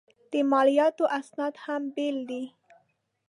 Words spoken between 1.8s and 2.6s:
بېل دي.